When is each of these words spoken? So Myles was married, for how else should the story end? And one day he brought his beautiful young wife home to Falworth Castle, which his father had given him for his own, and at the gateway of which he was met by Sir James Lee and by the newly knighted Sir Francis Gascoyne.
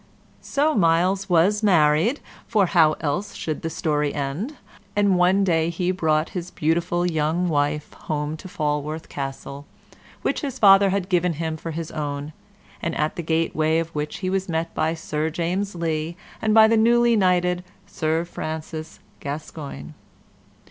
So 0.41 0.73
Myles 0.73 1.29
was 1.29 1.61
married, 1.61 2.21
for 2.47 2.65
how 2.65 2.93
else 3.01 3.35
should 3.35 3.61
the 3.61 3.69
story 3.69 4.15
end? 4.15 4.55
And 4.95 5.15
one 5.15 5.43
day 5.43 5.69
he 5.69 5.91
brought 5.91 6.29
his 6.29 6.49
beautiful 6.49 7.05
young 7.05 7.47
wife 7.49 7.93
home 7.93 8.35
to 8.37 8.47
Falworth 8.47 9.09
Castle, 9.09 9.67
which 10.23 10.41
his 10.41 10.57
father 10.57 10.89
had 10.89 11.07
given 11.07 11.33
him 11.33 11.55
for 11.55 11.69
his 11.69 11.91
own, 11.91 12.33
and 12.81 12.95
at 12.97 13.15
the 13.15 13.21
gateway 13.21 13.77
of 13.77 13.89
which 13.89 14.17
he 14.25 14.29
was 14.31 14.49
met 14.49 14.73
by 14.73 14.95
Sir 14.95 15.29
James 15.29 15.75
Lee 15.75 16.17
and 16.41 16.51
by 16.51 16.67
the 16.67 16.77
newly 16.77 17.15
knighted 17.15 17.63
Sir 17.85 18.25
Francis 18.25 18.99
Gascoyne. 19.19 19.93